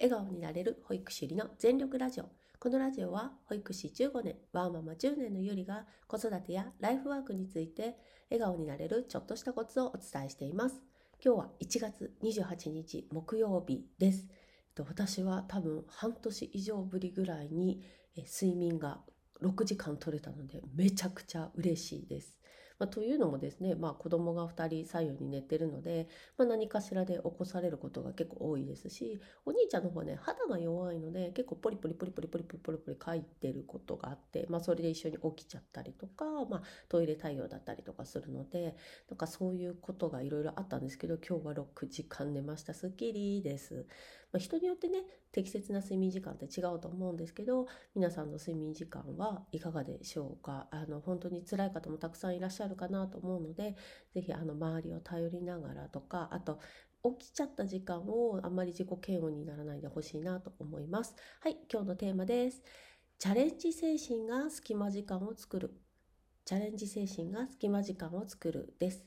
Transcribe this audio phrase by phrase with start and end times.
[0.00, 2.24] 笑顔になれる保育士りの全力ラジオ。
[2.58, 7.96] このラジオは保育士15年、ワーママ10年のゆりが子育てやライフワークについて
[8.30, 10.82] 笑顔になれるちょっとしたコツをお伝えしています。
[11.24, 14.26] 今日は1月28日木曜日です。
[14.78, 17.84] 私は多分半年以上ぶりぐらいに
[18.16, 19.00] 睡眠が
[19.42, 22.36] 6時間取れたのでめちゃくちゃ嬉しいです。
[22.78, 38.76] まあ、というのもですね、まあ、子供が2人左右に寝てるので、まあ、何かしらで起こされることが結構多いですしお兄ちゃんの方はね肌が弱いので結構ポリポリポリポリポリポリポリポリ書いてることがあって、まあ、それで一緒に起きちゃったりとか、まあ、トイレ対応だったりとかするので
[39.08, 43.86] なんかそういうことがいろいろあったんですけど今日は6時間寝ましたすっきりです。
[44.34, 50.66] まあ、人によってね適切な睡眠時間って違うと思うんですけど皆さんの睡眠時間はいかがでしょうか？
[50.72, 53.76] あの本当に辛い方もたくさんいらっしゃるかなと思うので
[54.12, 56.58] 是非周りを頼りながらとかあと
[57.18, 61.14] 起きちゃった時間をあんまり自己嫌悪にならないでほしいなと思います。
[61.40, 62.60] はい、今日のテーマです。
[63.20, 65.74] チャレンジ精神が隙間時間を作る。
[66.44, 69.06] チャレンジ精神が隙間時間を作るです。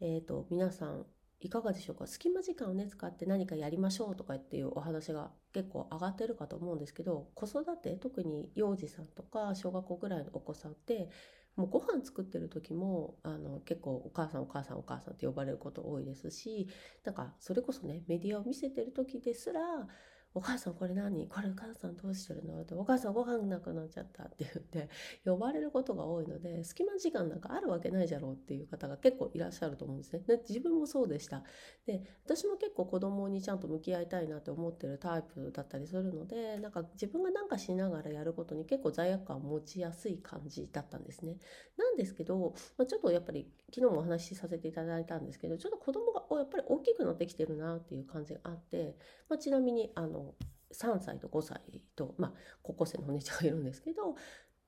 [0.00, 1.06] えっ、ー、と、皆さん
[1.46, 2.08] いかがでしょうか？
[2.08, 11.08] 隙間時間をね使って何かやりましょうとかっていうお話が結構上がってるかと思うんですけど子育て特に幼児さんとか小学校ぐらいのお子さんって
[11.54, 16.68] もうご飯作ってる時もあの結構お母さんお母さんお母さんって呼ばれること多いですし
[17.04, 19.60] なんかそれこそねメディアを見せてる時ですら
[20.36, 22.60] お母さんこれ何これお母さんどうしてるの？
[22.60, 24.90] ってお母さんご飯なくなっちゃったって言って
[25.24, 30.20] 呼ばれることが多いので隙間時間なんかあるわけないじゃろうっていう方が結構いらっしゃると思うんですね。
[30.26, 31.42] で自分もそうでした。
[31.86, 41.38] で私も結構子供にちゃんと向き合いたいなって思ってるタイプだったりするのでなんか自分が何かしながらやることに結構罪悪感を持ちやすい感じだったんですね。
[41.78, 48.96] なんですけど、まあ、ちょっとやっぱり昨日もお話しさせていただいたんですけどちょっと子供がやっぱり大きくなってきてるなっていう感じがあって、
[49.28, 50.25] まあ、ちなみにあの
[50.72, 51.60] 3歳と5歳
[51.94, 52.32] と、まあ、
[52.62, 54.14] 高校生のお姉ちゃんがいるんですけど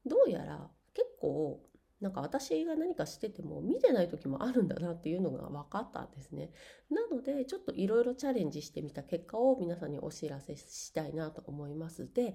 [0.06, 1.60] どうやら結構
[2.00, 6.50] なんか私が何かしてても見てない時もあるんだなっていうのが分かったんですね。
[6.90, 12.08] なのでちょっといろいろチャレンジしてみた結果を皆さんにお知らせしたいなと思います。
[12.12, 12.34] で、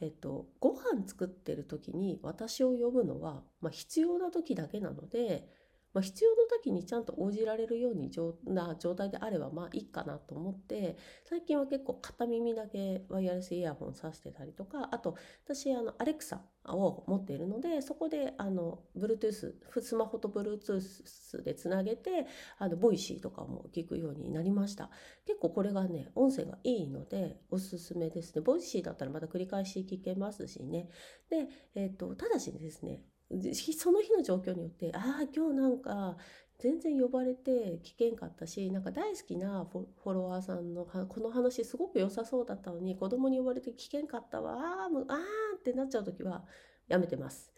[0.00, 5.48] えっと、ご飯作ってる時に私を呼ぶのは、まあ、必要な時だけなので
[5.94, 8.10] まあ、必要な時にちゃんと応じられるように
[8.44, 22.26] な状態であればまあいいかなと思って最近は結構片耳だけワイヤレスイヤホンさしてたりとかあと私あのアレクサを持っているのでそこであの Bluetooth スマホと Bluetooth でつなげて
[22.58, 24.90] あのボイシーとかも聞くようになりました。
[25.26, 28.40] 結構これがね音声がいいのでおすすめですね。
[28.40, 30.88] Voicy だったらまた繰り返し聞けますしね。
[31.30, 36.16] で、えーとただしですねその日の状況によってああ今日なんか
[36.58, 46.44] 全然呼ばれて聞けんかったしなんか大好きなフォロワーさんのこの話すごく良さそうだったのに子供に呼ばれて聞けんかったわあーあーってなっちゃう時は
[46.86, 47.52] やめてます。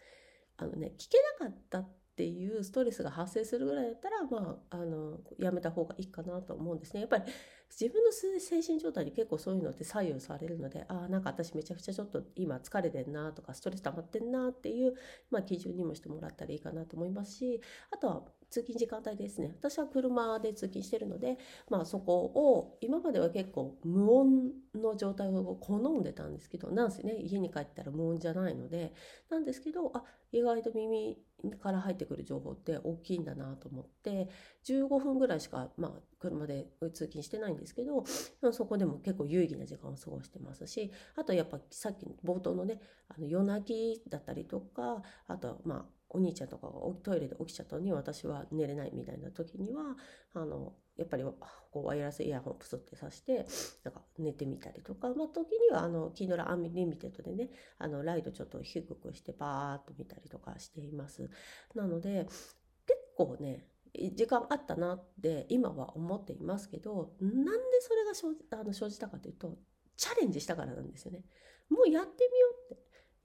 [0.57, 7.01] あのね聞けなかったっていうストレスが発生するぐらいだったらまああのやめた方がいいかなと思うんですね。
[7.01, 7.25] やっぱり
[7.69, 14.93] 自分の精神状態に結構そういうのって左右されるのでああなんか私めちゃくちゃちょっと今疲れてんなとかストレス溜まってんなっていう、
[15.29, 17.61] まあ、基準にもしてもらったらいいかなと思いますし
[17.91, 19.53] あとは通勤時間帯ですね。
[19.59, 21.37] 私は車で通勤してるので、
[21.69, 28.93] まあ、そこを今までは結構無音の状態を好んでたんですけどなんせね家に帰ったら無音じゃないので
[29.29, 31.17] なんですけどあ意外と耳
[31.61, 34.29] から入ってくる情報って大きいんだなと思って
[34.65, 38.03] 15分ぐらいしか、まあ、車で通勤してないんですけど
[38.51, 42.79] そこでも結構有意義な時間を過ごしてますしあとやっぱさっき冒頭のね
[43.09, 46.73] あの夜泣きだったりとかあとはまあお兄ちゃんとかが
[47.03, 49.95] トイレで起きちゃったのに私は寝れないみたいな時には
[50.33, 53.45] あのやっぱりこうワイヤレスイヤホンプスってさして
[53.83, 61.29] なんか寝てみたりとか、まあ、時にはあの Kindle Unlimited でねあのライトちょっと低くしてバーッと見たりとかしています。
[61.75, 62.25] なので
[62.85, 63.67] 結構ね
[64.15, 69.57] 時間あったなって今は思っていますけどなんでそれが生じあの生じたかというと
[69.95, 71.23] チャレンジしたからなんですよね。
[71.69, 72.56] もうやってみよう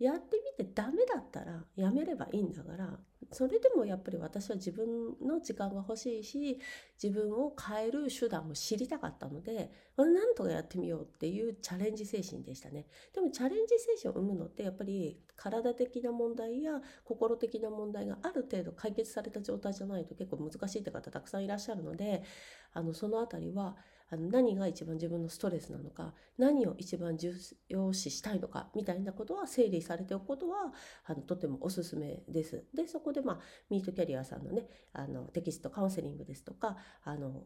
[0.02, 2.98] やってみてダメだったらやめればいいんだから
[3.30, 4.86] それでもやっぱり私は自分
[5.24, 6.58] の時間が欲しいし
[7.00, 12.86] 自分を変える手段を知りたかったのでなんとかやってみようっていうチャレンジ精神でしたね。
[13.14, 22.24] でもチャレンジ精神を生むのってやっぱり体的な問題や心的な問題がある程度解決された状態じゃないと結構難しいって方たくさんいらっしゃるので
[22.72, 23.76] あのその辺りは
[24.12, 27.32] あの何が一番自分のストレスなのか何を一番重
[27.68, 30.74] 要視したいのかみたいなことは整理されておくことは
[31.06, 32.66] あのとてもおすすめです。
[32.74, 37.44] でそこで、まあ、ミートキャリアさんのねあのテキストカウンセリングですとかあの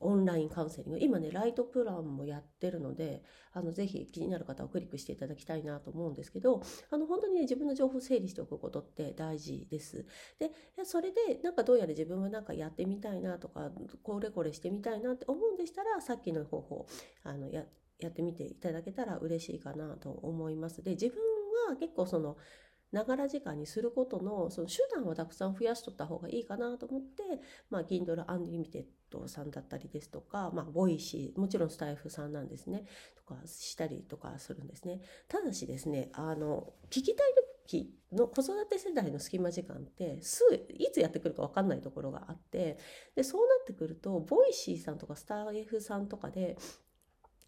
[0.00, 3.22] オンラインカウンセリング今ねライトプランもやってるので
[3.52, 10.06] あのぜひ気になる方はクリックしていただきたいなと思うんですけどあの本当にね自分の情報を整理しておくことって大事です。
[10.38, 10.50] で
[10.84, 13.70] それでなんかどうやら自分はなんかやってみたいなとか
[14.02, 16.86] これこれしてみたいなって思うんでしたらさっきの方法
[17.24, 17.64] あのや
[17.98, 20.82] やってみていただけたら嬉しいかなと思います。
[20.82, 21.16] で自分
[21.70, 22.36] は結構その
[22.92, 27.22] ながら時間にすることのその手段をたくさん増やしとった方がいいかなと思って、
[27.70, 28.84] まあ、Kindle Unlimited
[29.26, 32.84] さんだったりですとか、まあ、 Voicy、もちろんスタイフさんなんですね、
[33.16, 35.00] とかしたりとかするんですね。
[35.28, 37.34] ただしですね、あの、聞きたい
[37.66, 42.78] 時の子育て世代の隙間時間ってすぐいつやってくるか分かんないところがあって
[43.14, 46.58] でそうなってくると Voicy さんとかスタイフさんとかで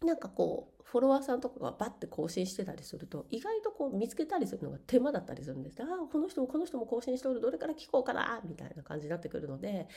[0.03, 9.87] なんかこうフォロワーさんとかがバッて更新してたりすると意外とこう見つけたりするのが手間だったりするんですああこの人もこの人も更新しておるどれから聞こうかなみたいな感じになってくるので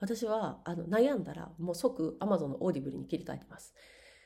[0.00, 3.72] 私はあの悩んだらもう即 Amazon の Audible に切り替えてます。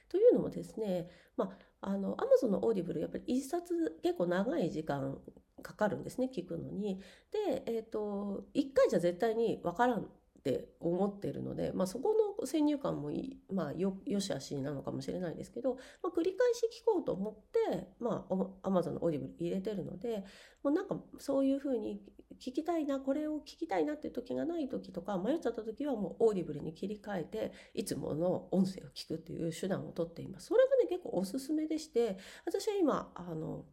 [0.09, 1.51] というのもですね、ま
[1.81, 5.19] あ、あの Amazon の Audible やっぱり一冊結構長い時間
[5.63, 6.99] かかるんですね聞くのに。
[7.31, 10.09] で、えーと、1回じゃ絶対に分からん
[10.47, 18.35] って思ってるので、まあ、そこの先入観もいい、まあ、よしあしなのかもしれないですけど、まあ、繰り返し聞こうと思って、まあ、
[18.69, 20.25] Amazon の Audible 入れてるので
[20.63, 22.01] もうなんかそういうふうに
[22.41, 30.47] 聞きたいなこれを聞きたいなっていう時がない時とか迷っちゃった時はもう Audible に切り替えていつもの音声を聞くっていう手段をとっています。
[30.47, 33.65] それがね結構おすすめでして私は今あの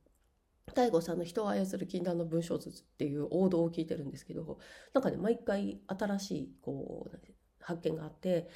[0.74, 4.60] DaiGo さんの人を操る禁断の文章術っていう王道を聞いてるんですけど
[4.94, 7.20] なんかね毎回新しいこう
[7.60, 8.50] 発見があって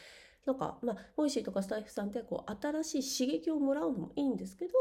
[0.47, 4.71] なんかまあ Voicy とかスタイフさんってこう新しい刺激をもらうのもいいんですけど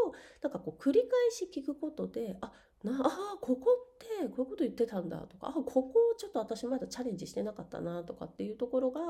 [0.40, 2.52] なんかこう繰り返し聞くことであ
[2.84, 9.00] なあここってこういうこと言ってたんだとかあここちょっと私まだチャレンジしてなかったなとかっていうところが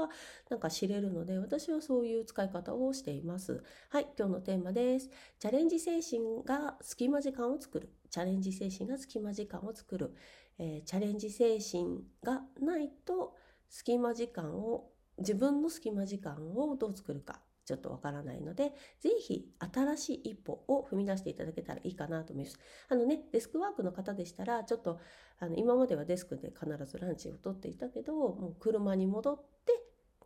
[0.48, 3.62] なんか知れるので私はそういう使い方をしています。
[3.90, 5.10] はい今日のテーマです。
[5.38, 7.90] チャレンジ精神が隙間時間を作る。
[8.08, 10.14] チャレンジ精神が隙間時間を作る、
[10.58, 13.34] えー、チャレンジ精神がないと
[13.68, 14.88] 隙間時間を
[15.18, 22.58] 自分の隙間時間をどう作るかちょっとわからないので、ぜひ新しい一歩を踏み出していただけたらいいかなと思います。
[22.88, 25.00] あのね、デスクワークの方でしたら、ちょっと
[25.40, 29.72] あの今まではデスクで必ずランチをとっていたけど、もう車に戻って、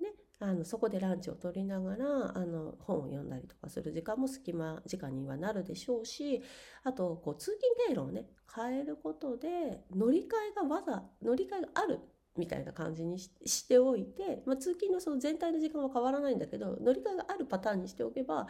[0.04, 6.42] ね、あのそこでランチを取りながらあの本を読んだりとかする時間も隙間時間にはなるでしょうし
[6.82, 12.00] あとこう通勤経路をね変えることで乗り換えがわざ乗り換えがある
[12.36, 18.46] みたいな感じにしておいて、まあ、通勤のその全体の時間は変わらないんだけど乗り換えがあるパターンにしておけば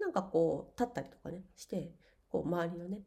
[0.00, 1.92] なんかこう立ったりとかねして
[2.28, 3.02] こう周りのね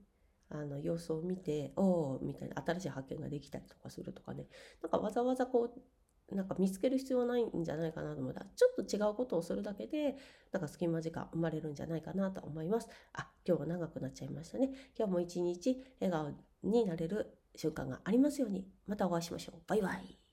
[0.50, 4.48] あの様子を見ておおみたいな新しい発見ができたりとかするとかね
[4.82, 10.16] なんかわざわざこうなんか見つける必要はないんじゃないかなと思ったらちょっと違うことをするだけで
[10.52, 12.88] なんか隙間時間生まれるんじゃないかなと思います。
[13.14, 14.72] あ今日は長くなっちゃいましたね。
[14.98, 16.34] 今日も一日笑顔
[16.64, 18.68] になれる瞬間がありますように。
[18.88, 19.62] またお会いしましょう。
[19.68, 20.25] バイバイ。